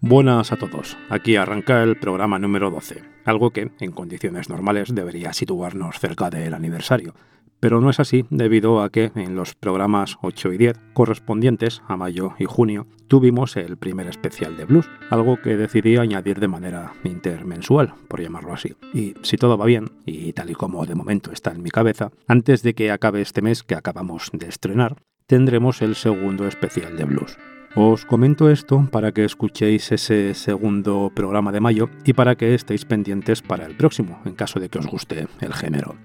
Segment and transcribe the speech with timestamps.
[0.00, 0.96] Buenas a todos.
[1.10, 6.54] Aquí arranca el programa número 12, algo que, en condiciones normales, debería situarnos cerca del
[6.54, 7.16] aniversario.
[7.58, 11.96] Pero no es así debido a que en los programas 8 y 10, correspondientes a
[11.96, 16.92] mayo y junio, tuvimos el primer especial de blues, algo que decidí añadir de manera
[17.02, 18.76] intermensual, por llamarlo así.
[18.92, 22.12] Y si todo va bien, y tal y como de momento está en mi cabeza,
[22.28, 27.04] antes de que acabe este mes que acabamos de estrenar, tendremos el segundo especial de
[27.04, 27.36] blues.
[27.76, 32.84] Os comento esto para que escuchéis ese segundo programa de mayo y para que estéis
[32.84, 35.96] pendientes para el próximo, en caso de que os guste el género.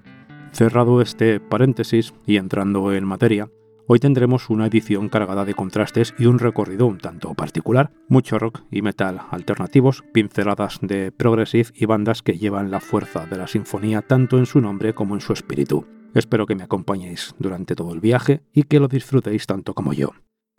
[0.50, 3.48] Cerrado este paréntesis y entrando en materia,
[3.86, 8.62] hoy tendremos una edición cargada de contrastes y un recorrido un tanto particular, mucho rock
[8.72, 14.02] y metal alternativos, pinceladas de progressive y bandas que llevan la fuerza de la sinfonía
[14.02, 15.86] tanto en su nombre como en su espíritu.
[16.14, 20.10] Espero que me acompañéis durante todo el viaje y que lo disfrutéis tanto como yo.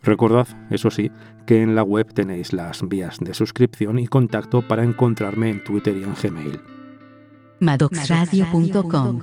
[0.03, 1.11] Recordad, eso sí,
[1.45, 5.95] que en la web tenéis las vías de suscripción y contacto para encontrarme en Twitter
[5.95, 6.59] y en Gmail.
[7.59, 9.19] Madoxradio.com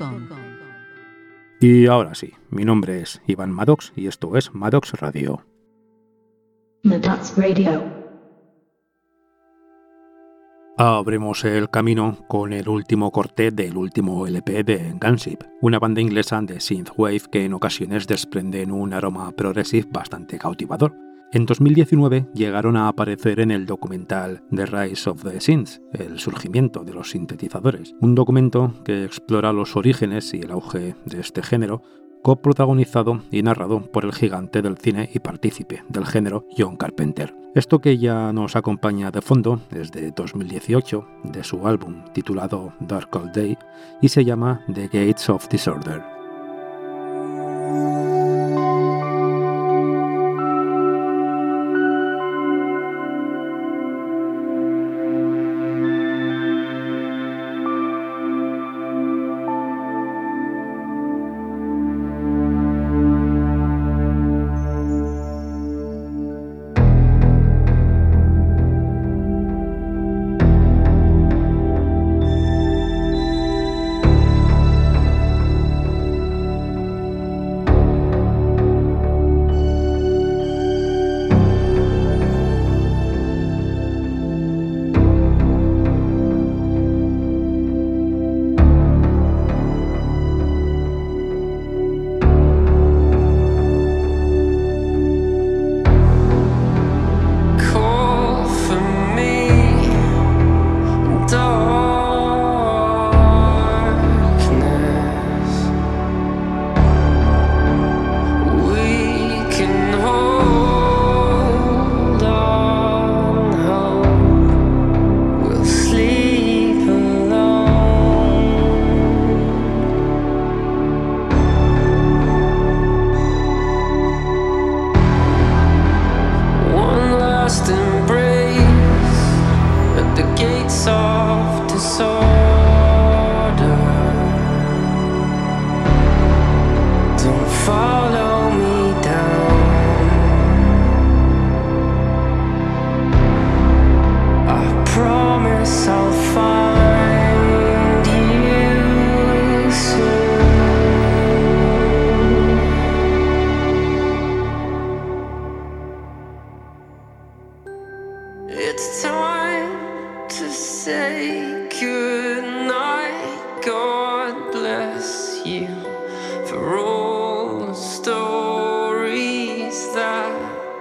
[1.60, 5.44] Y ahora sí, mi nombre es Iván Maddox y esto es Maddox Radio.
[6.84, 7.97] Maddox Radio.
[10.80, 16.40] Abrimos el camino con el último corte del último LP de Gunship, una banda inglesa
[16.40, 20.94] de synthwave que en ocasiones desprenden un aroma progressive bastante cautivador.
[21.32, 26.84] En 2019 llegaron a aparecer en el documental The Rise of the Synths, el surgimiento
[26.84, 31.82] de los sintetizadores, un documento que explora los orígenes y el auge de este género,
[32.22, 37.34] coprotagonizado y narrado por el gigante del cine y partícipe del género John Carpenter.
[37.54, 43.32] Esto que ya nos acompaña de fondo desde 2018 de su álbum titulado Dark All
[43.32, 43.56] Day
[44.00, 46.02] y se llama The Gates of Disorder.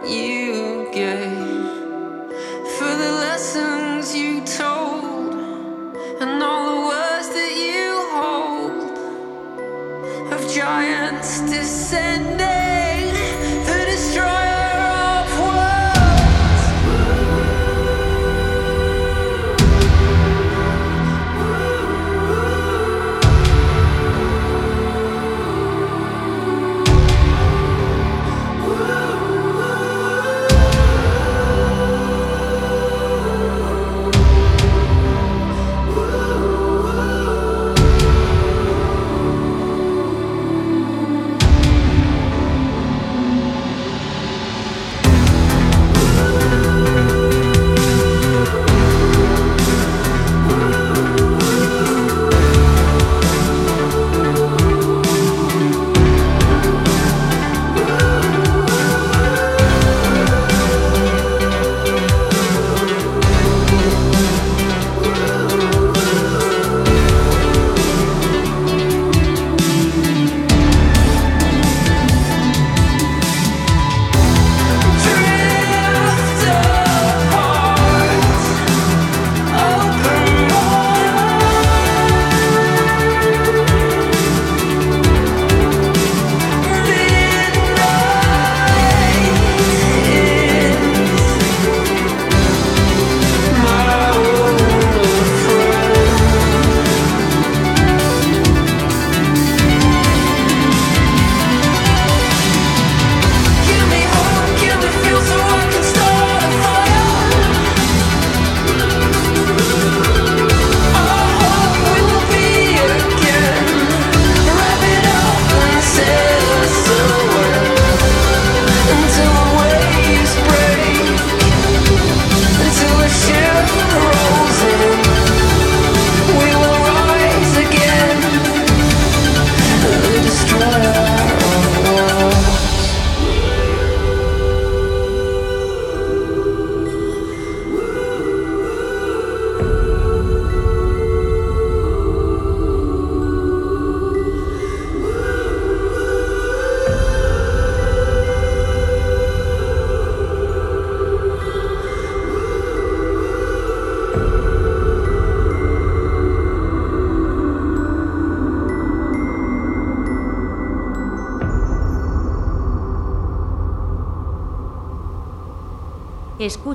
[0.09, 0.66] You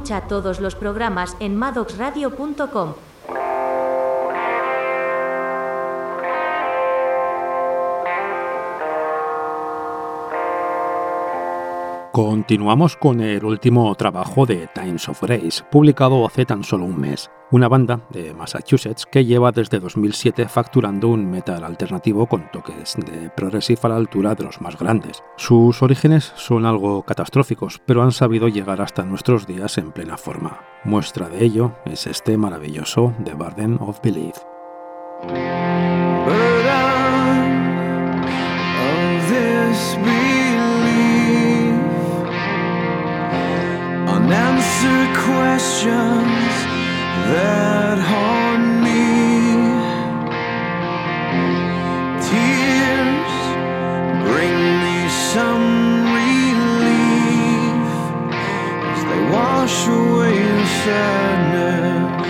[0.03, 2.95] Escucha todos los programas en maddoxradio.com.
[12.11, 17.31] Continuamos con el último trabajo de Times of Grace, publicado hace tan solo un mes,
[17.53, 23.31] una banda de Massachusetts que lleva desde 2007 facturando un metal alternativo con toques de
[23.31, 25.23] progressive a la altura de los más grandes.
[25.37, 30.61] Sus orígenes son algo catastróficos, pero han sabido llegar hasta nuestros días en plena forma.
[30.85, 34.37] Muestra de ello es este maravilloso The Burden of Belief.
[47.31, 49.05] That haunt me.
[52.29, 53.35] Tears
[54.29, 54.97] bring me
[55.33, 55.67] some
[56.21, 57.91] relief
[58.91, 62.27] as they wash away the sadness,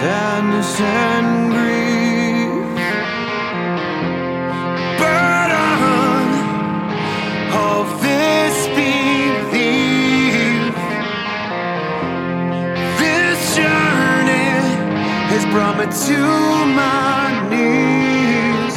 [0.00, 1.81] sadness and grief.
[15.42, 16.18] Has brought me to
[16.74, 18.76] my knees.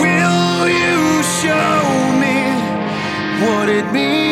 [0.00, 1.82] Will you show
[2.18, 4.27] me what it means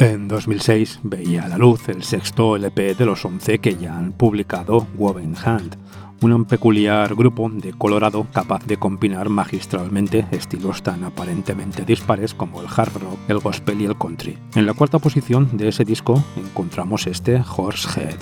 [0.00, 4.12] En 2006 veía a la luz el sexto LP de los 11 que ya han
[4.12, 5.76] publicado Woven Hand,
[6.20, 12.68] un peculiar grupo de Colorado capaz de combinar magistralmente estilos tan aparentemente dispares como el
[12.68, 14.38] hard rock, el gospel y el country.
[14.54, 18.18] En la cuarta posición de ese disco encontramos este Horsehead.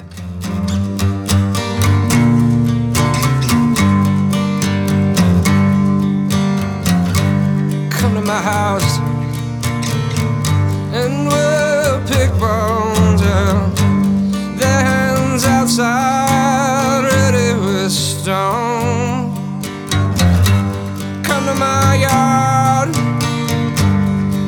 [15.79, 19.35] Outside, ready with stone.
[21.23, 22.97] Come to my yard.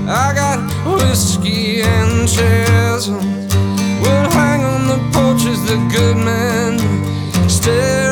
[0.09, 3.11] I got whiskey and chairs.
[3.11, 6.79] We'll hang on the porches, the good men
[7.49, 8.08] stare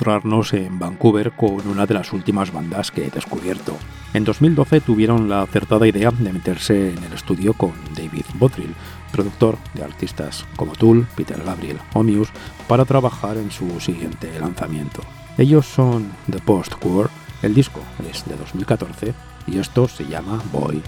[0.00, 3.76] encontrarnos en Vancouver con una de las últimas bandas que he descubierto.
[4.14, 8.74] En 2012 tuvieron la acertada idea de meterse en el estudio con David Bottrill,
[9.12, 12.32] productor de artistas como Tool, Peter Gabriel o Muse,
[12.66, 15.02] para trabajar en su siguiente lanzamiento.
[15.36, 17.10] Ellos son The Post-War,
[17.42, 17.80] el disco
[18.10, 19.12] es de 2014
[19.48, 20.82] y esto se llama boy,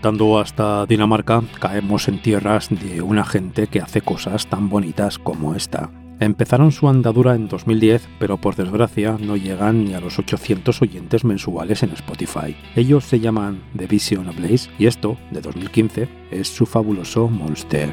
[0.00, 5.54] Saltando hasta Dinamarca, caemos en tierras de una gente que hace cosas tan bonitas como
[5.54, 5.90] esta.
[6.20, 11.22] Empezaron su andadura en 2010, pero por desgracia no llegan ni a los 800 oyentes
[11.22, 12.56] mensuales en Spotify.
[12.76, 17.90] Ellos se llaman The Vision Blaze y esto, de 2015, es su fabuloso Monster.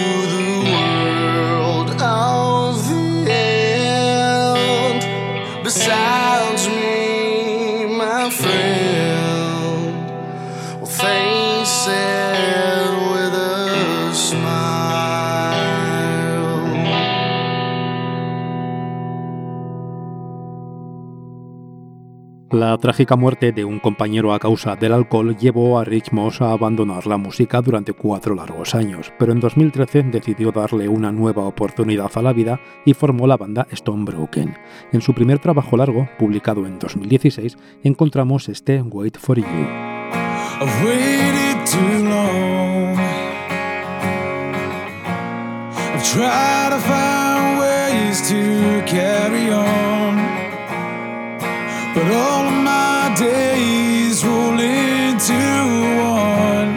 [0.00, 0.39] you the
[22.52, 26.50] La trágica muerte de un compañero a causa del alcohol llevó a Rich Moss a
[26.50, 32.10] abandonar la música durante cuatro largos años, pero en 2013 decidió darle una nueva oportunidad
[32.12, 34.56] a la vida y formó la banda Stonebroken.
[34.90, 39.46] En su primer trabajo largo, publicado en 2016, encontramos este Wait for You.
[52.00, 55.34] But all of my days roll into
[56.00, 56.70] one.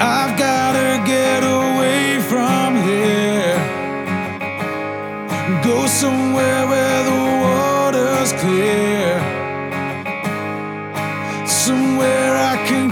[0.00, 3.56] I've gotta get away from here.
[5.64, 9.18] Go somewhere where the water's clear.
[11.48, 12.83] Somewhere I can.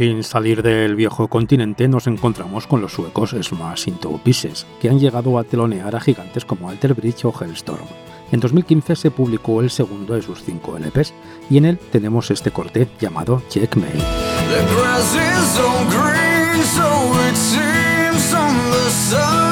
[0.00, 4.98] Sin salir del viejo continente nos encontramos con los suecos Smash Into Pieces, que han
[4.98, 7.84] llegado a telonear a gigantes como Alter Bridge o Hellstorm.
[8.32, 11.12] En 2015 se publicó el segundo de sus cinco LPs
[11.50, 13.98] y en él tenemos este corte llamado Checkmate.
[19.10, 19.49] The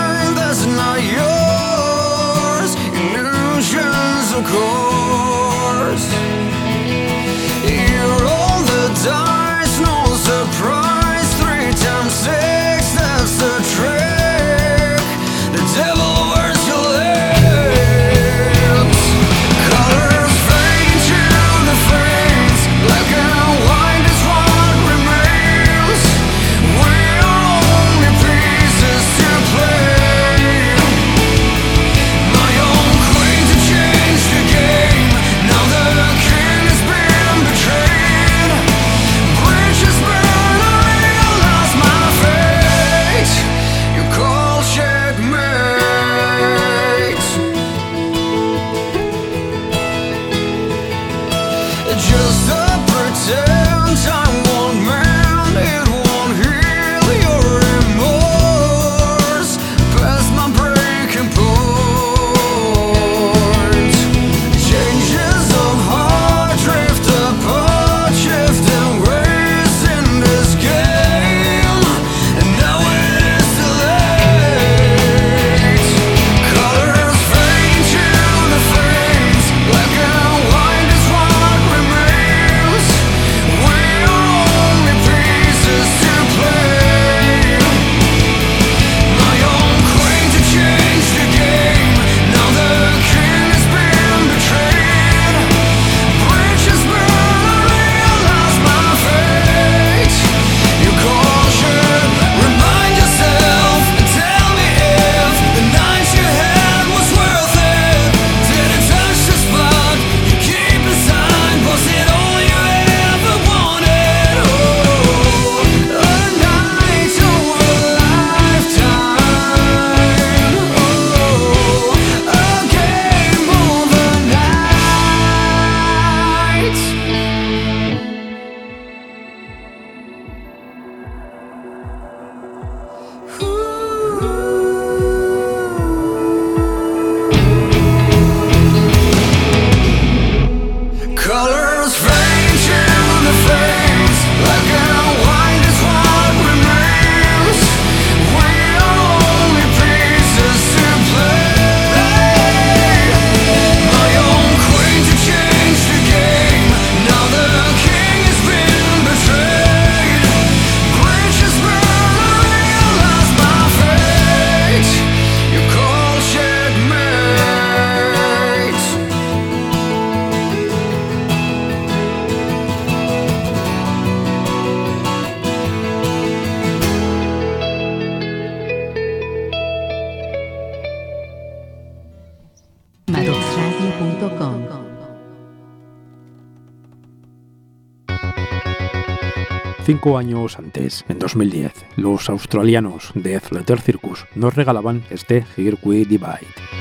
[190.17, 196.78] años antes, en 2010, los australianos de Athleter Circus nos regalaban este Here We Divide.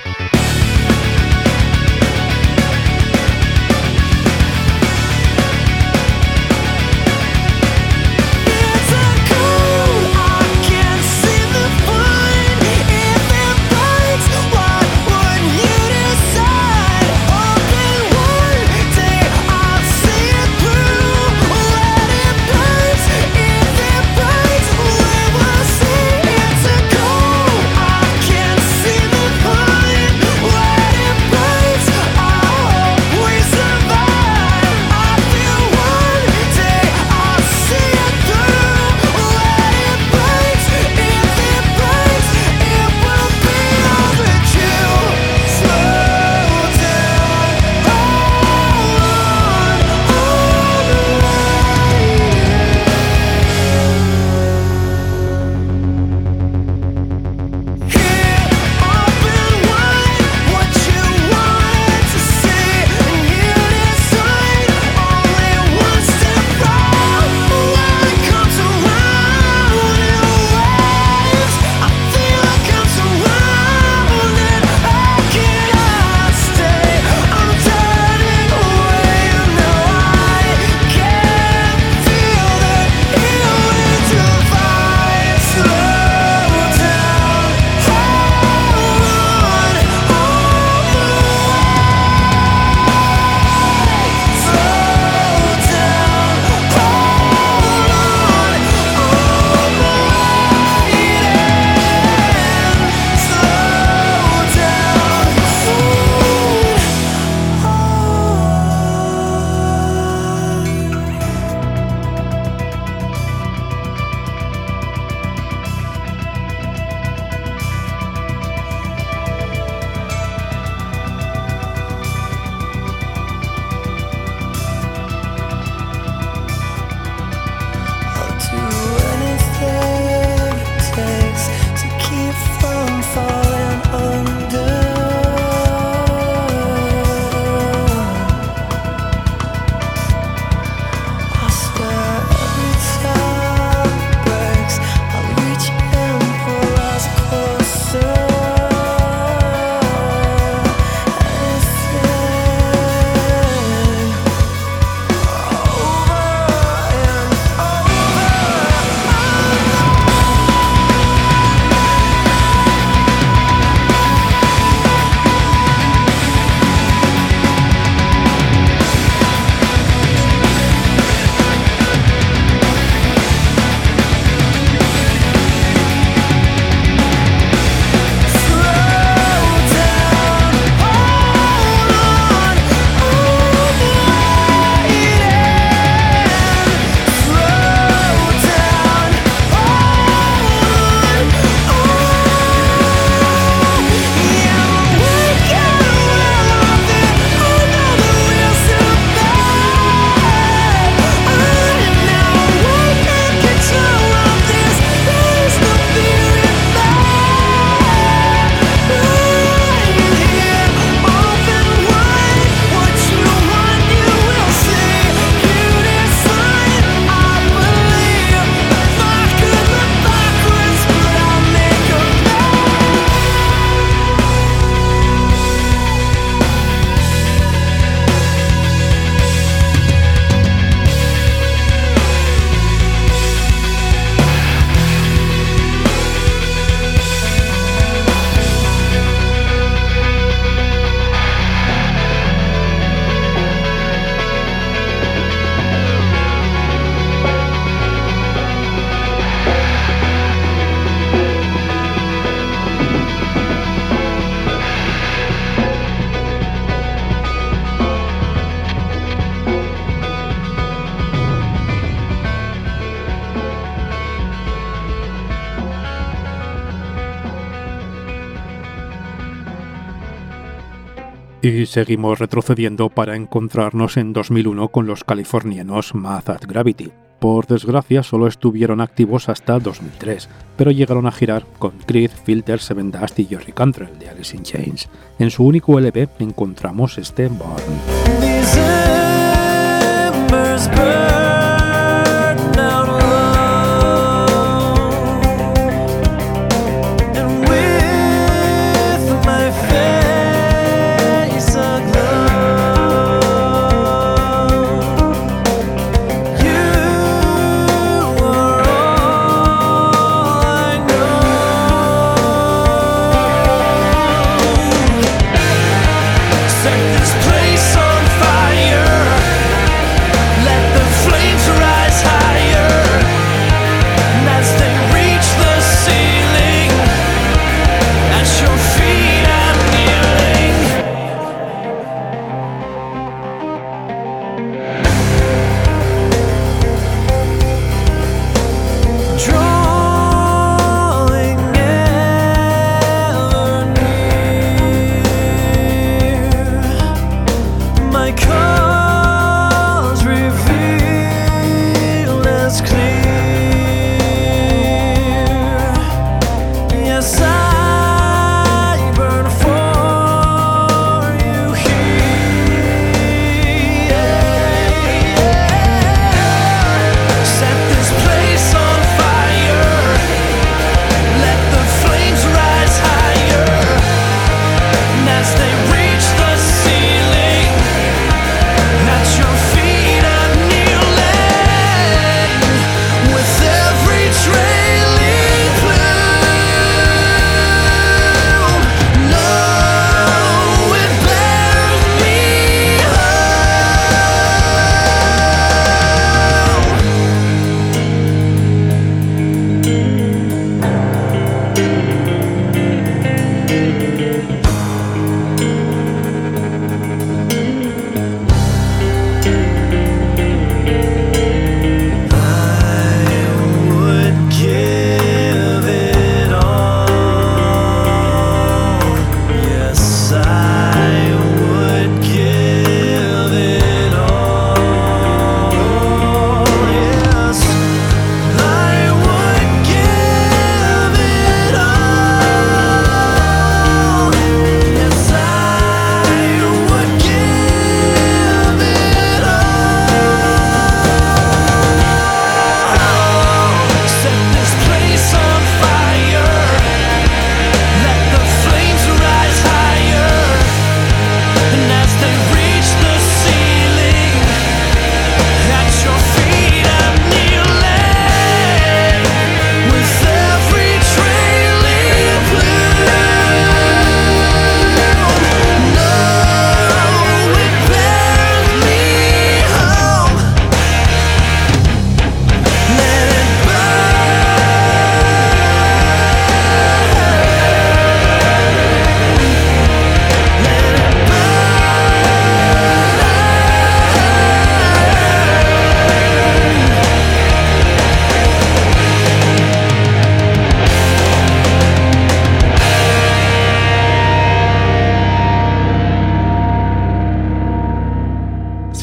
[271.67, 276.91] Seguimos retrocediendo para encontrarnos en 2001 con los californianos Math at Gravity.
[277.19, 282.91] Por desgracia solo estuvieron activos hasta 2003, pero llegaron a girar con Creed, Filter, Seven
[282.91, 284.89] Dust y Jerry Cantrell de Alice in Chains.
[285.17, 289.06] En su único LP encontramos este Born.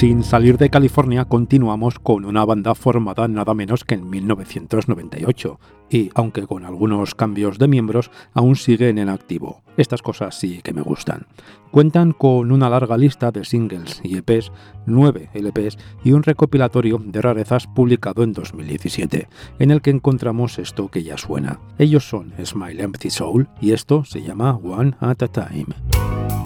[0.05, 6.11] Sin salir de California, continuamos con una banda formada nada menos que en 1998 y,
[6.15, 9.63] aunque con algunos cambios de miembros, aún siguen en activo.
[9.79, 11.27] Estas cosas sí que me gustan.
[11.71, 14.53] Cuentan con una larga lista de singles y EPs,
[14.85, 19.27] 9 LPs y un recopilatorio de rarezas publicado en 2017,
[19.59, 21.61] en el que encontramos esto que ya suena.
[21.79, 26.44] Ellos son Smile Empty Soul y esto se llama One at a Time.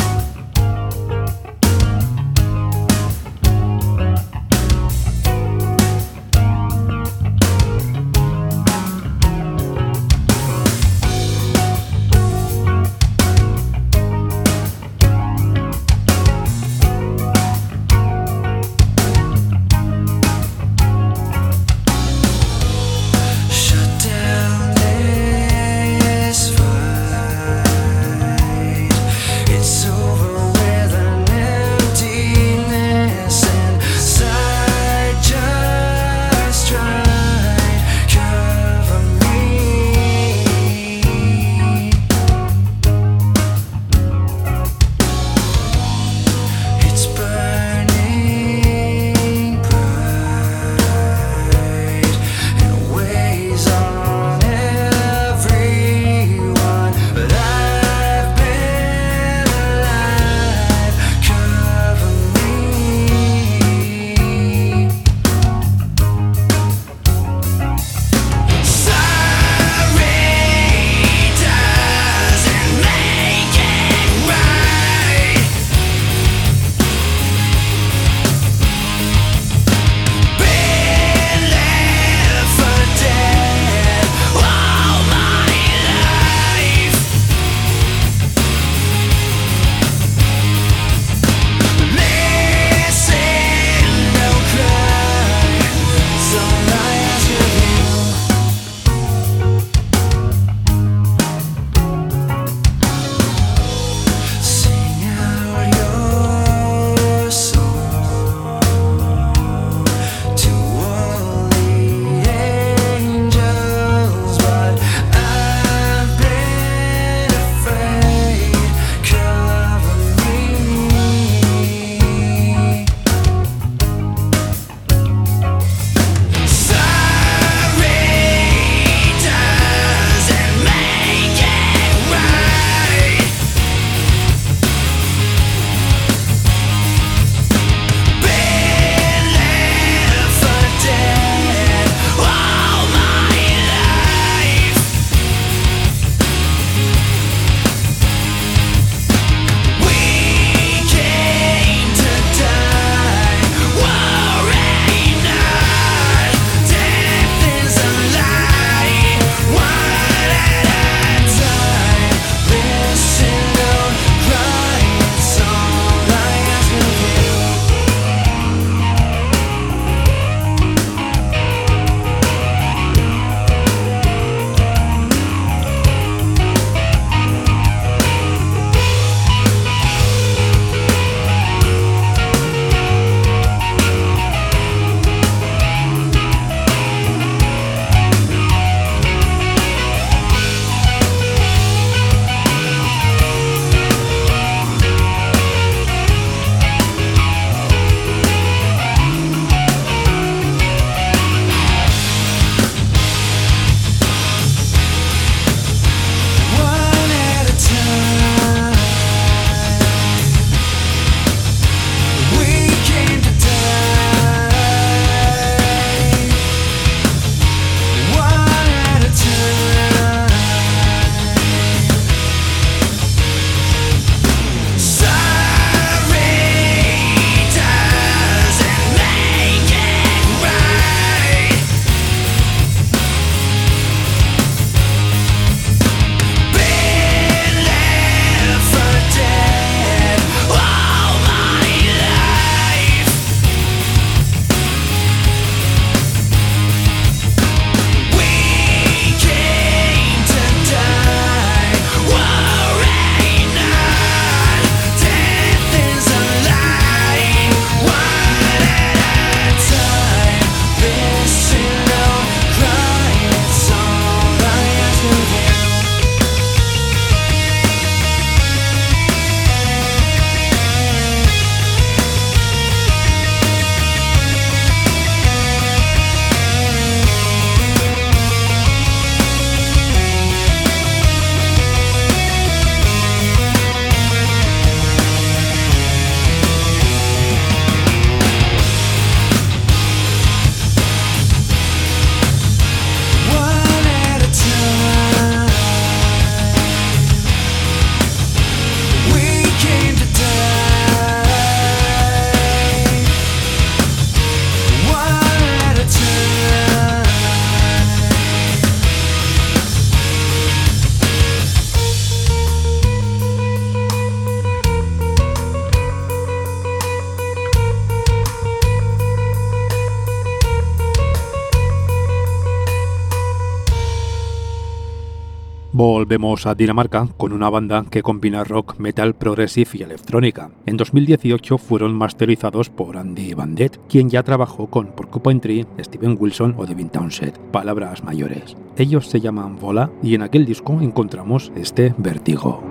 [326.08, 330.50] Volvemos a Dinamarca con una banda que combina rock, metal, progressive y electrónica.
[330.64, 336.54] En 2018 fueron masterizados por Andy Bandet, quien ya trabajó con Porcupine Tree, Steven Wilson
[336.56, 338.56] o Devin Townsend, palabras mayores.
[338.78, 342.62] Ellos se llaman Vola y en aquel disco encontramos este vértigo.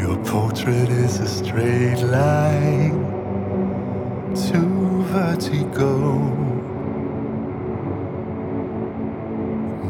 [0.00, 3.13] Your portrait is a straight line
[4.34, 6.18] to vertigo.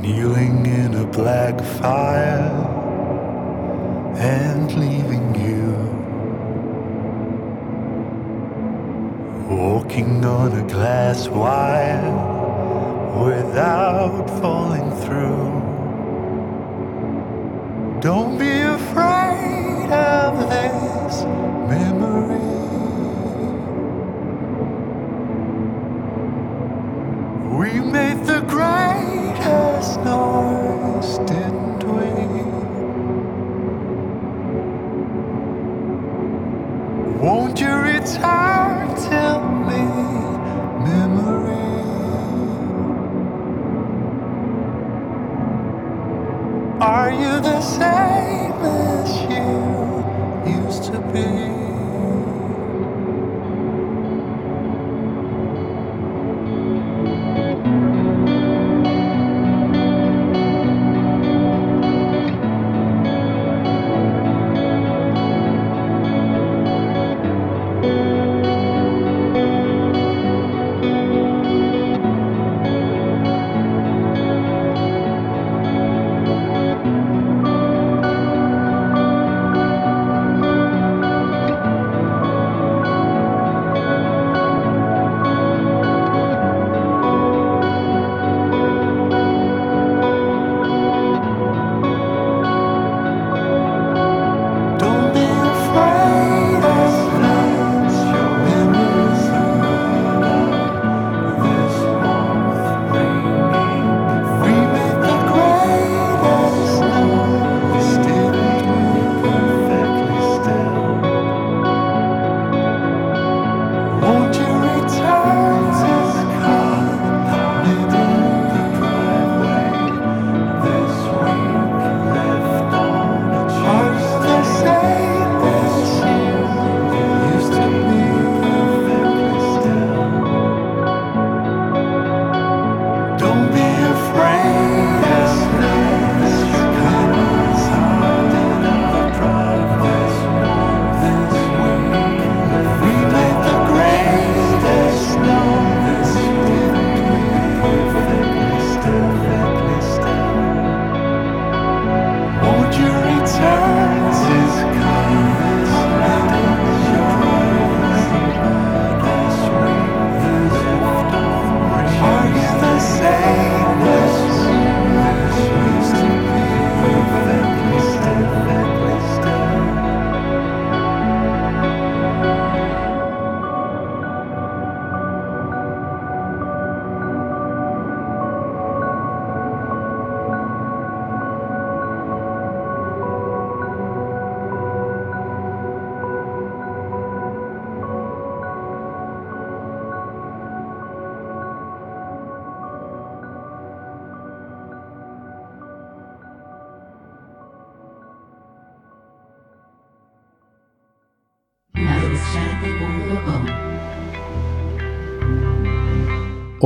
[0.02, 2.52] Kneeling in a black fire
[4.18, 5.72] and leaving you.
[9.48, 12.12] Walking on a glass wire
[13.24, 15.52] without falling through.
[18.02, 21.24] Don't be afraid of this
[21.70, 22.63] memory.
[27.54, 32.10] We made the greatest noise, didn't we?
[37.24, 39.84] Won't you return to me,
[40.88, 41.54] memory?
[46.80, 51.53] Are you the same as you used to be?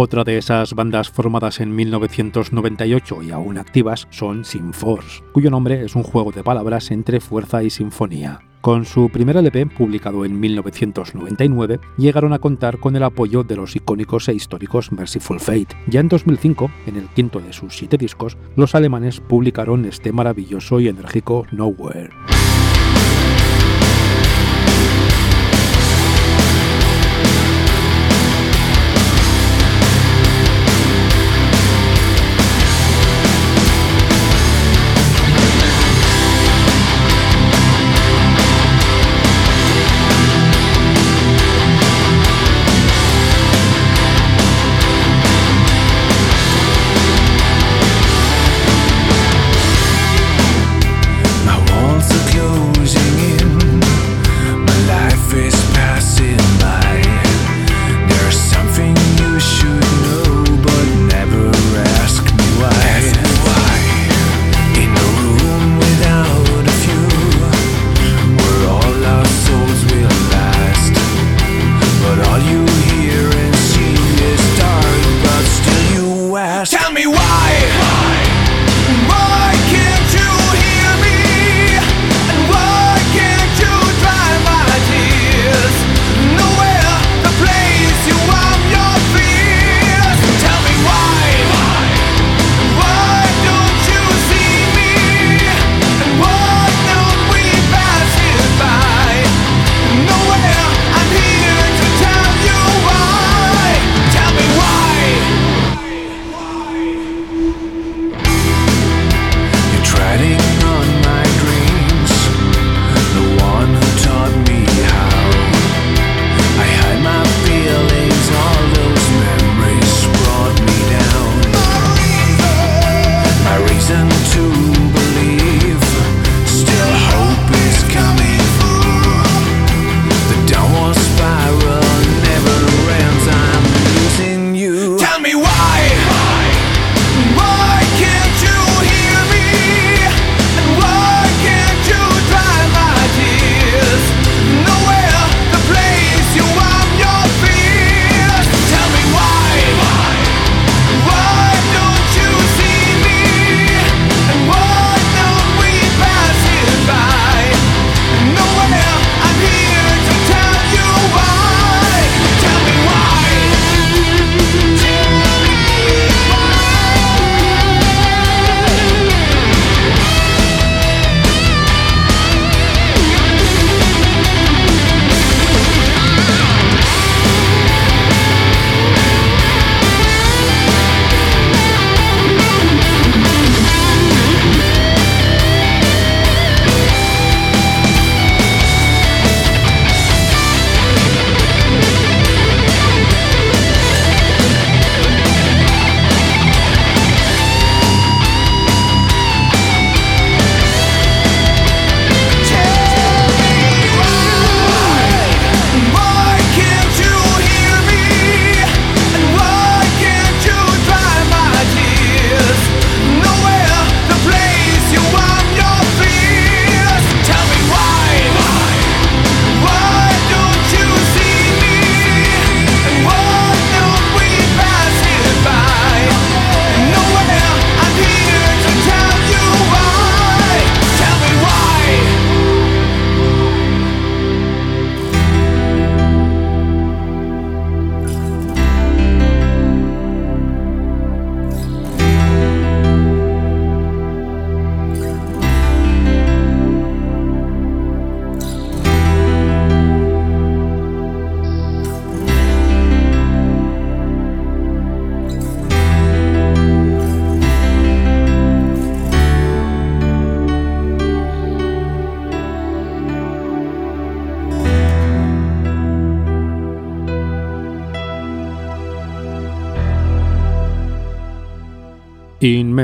[0.00, 5.96] Otra de esas bandas formadas en 1998 y aún activas son Sinforce, cuyo nombre es
[5.96, 8.38] un juego de palabras entre fuerza y sinfonía.
[8.60, 13.74] Con su primer LP, publicado en 1999, llegaron a contar con el apoyo de los
[13.74, 15.76] icónicos e históricos Merciful Fate.
[15.88, 20.78] Ya en 2005, en el quinto de sus siete discos, los alemanes publicaron este maravilloso
[20.78, 22.10] y enérgico Nowhere.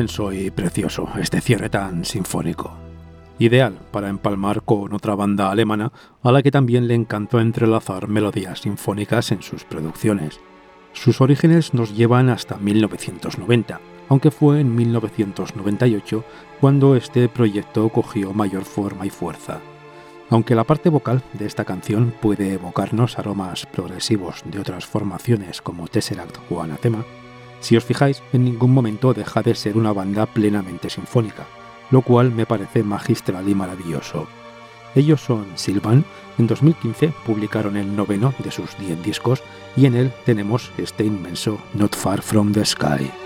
[0.04, 2.76] Inmenso y precioso este cierre tan sinfónico.
[3.38, 5.92] Ideal para empalmar con otra banda alemana
[6.22, 10.40] a la que también le encantó entrelazar melodías sinfónicas en sus producciones.
[10.92, 13.80] Sus orígenes nos llevan hasta 1990,
[14.10, 16.22] aunque fue en 1998
[16.60, 19.60] cuando este proyecto cogió mayor forma y fuerza.
[20.28, 25.88] Aunque la parte vocal de esta canción puede evocarnos aromas progresivos de otras formaciones como
[25.88, 27.06] Tesseract o Anathema,
[27.64, 31.46] si os fijáis, en ningún momento deja de ser una banda plenamente sinfónica,
[31.90, 34.28] lo cual me parece magistral y maravilloso.
[34.94, 36.04] Ellos son Silvan,
[36.36, 39.42] en 2015 publicaron el noveno de sus 10 discos
[39.76, 43.23] y en él tenemos este inmenso Not Far From the Sky.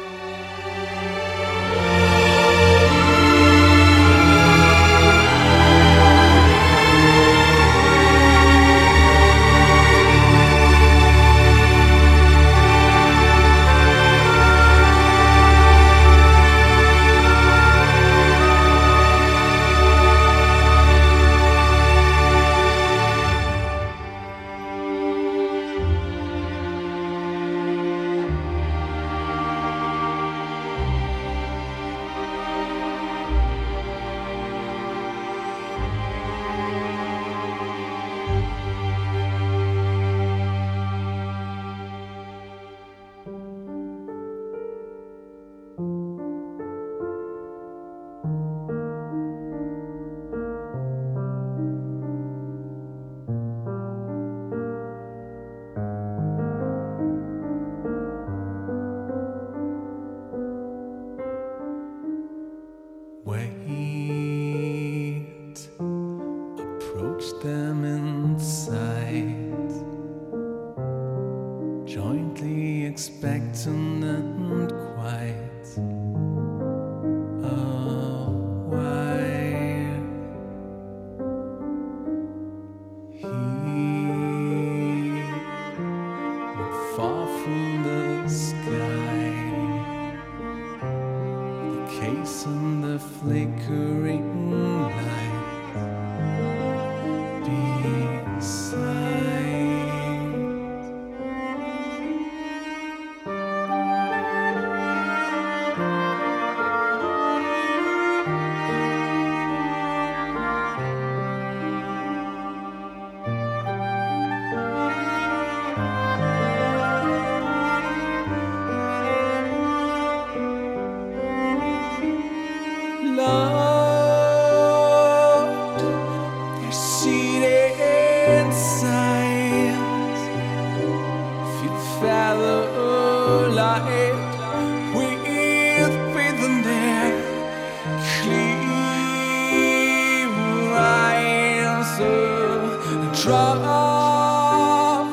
[143.22, 145.10] Draft,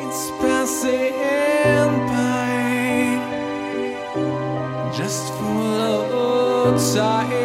[0.00, 1.12] it's passing
[2.08, 2.50] by
[4.96, 7.35] just follow time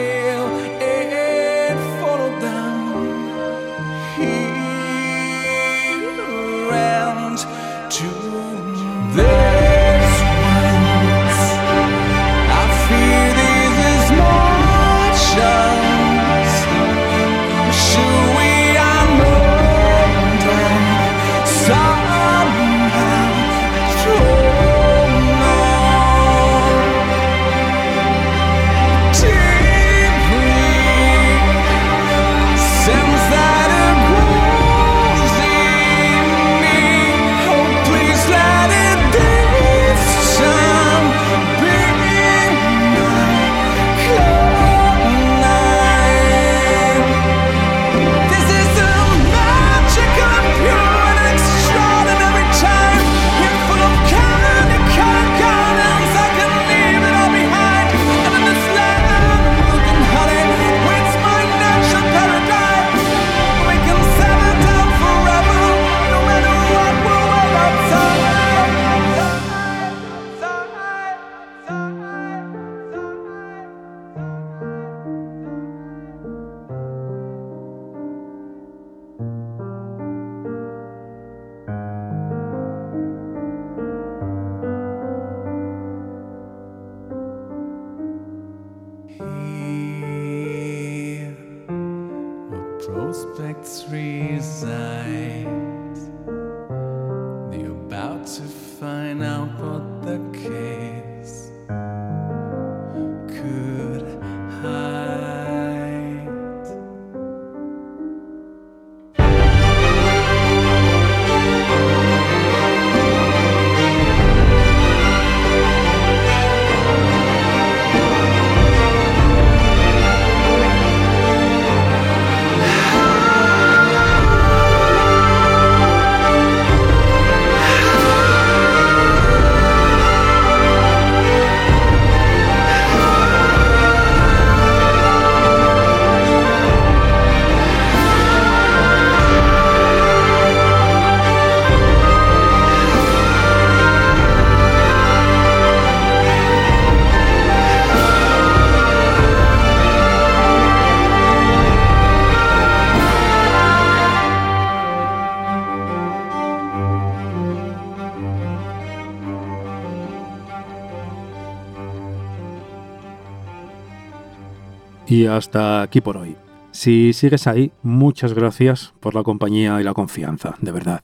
[165.11, 166.37] Y hasta aquí por hoy.
[166.71, 171.03] Si sigues ahí, muchas gracias por la compañía y la confianza, de verdad.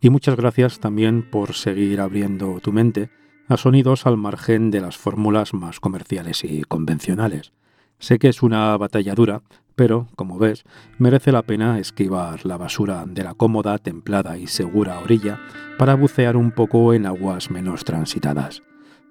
[0.00, 3.10] Y muchas gracias también por seguir abriendo tu mente
[3.48, 7.52] a sonidos al margen de las fórmulas más comerciales y convencionales.
[7.98, 9.42] Sé que es una batalla dura,
[9.74, 10.62] pero, como ves,
[10.98, 15.40] merece la pena esquivar la basura de la cómoda, templada y segura orilla
[15.76, 18.62] para bucear un poco en aguas menos transitadas.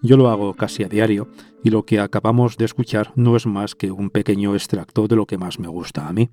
[0.02, 1.28] Yo lo hago casi a diario
[1.64, 5.26] y lo que acabamos de escuchar no es más que un pequeño extracto de lo
[5.26, 6.30] que más me gusta a mí.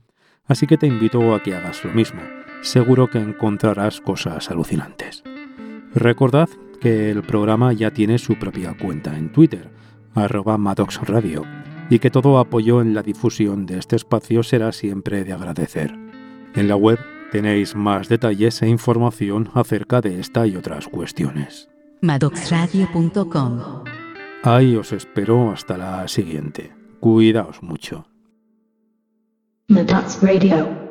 [0.47, 2.21] Así que te invito a que hagas lo mismo.
[2.63, 5.25] Seguro que encontrarás cosas alucinantes.
[5.95, 6.49] Recordad
[6.81, 9.71] que el programa ya tiene su propia cuenta en Twitter,
[10.15, 11.43] arroba Maddox Radio,
[11.91, 15.95] y que todo apoyo en la difusión de este espacio será siempre de agradecer.
[16.55, 16.99] En la web
[17.33, 21.69] tenéis más detalles e información acerca de esta y otras cuestiones.
[22.03, 23.85] Madoxradio.com
[24.43, 26.73] Ahí os espero hasta la siguiente.
[27.01, 28.07] Cuidaos mucho.
[29.69, 30.86] Maddox Radio.